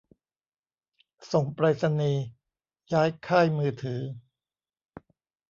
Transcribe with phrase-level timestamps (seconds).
[1.31, 2.23] ส่งไปรษณีย์
[2.93, 4.01] ย้ายค่ายมือถือ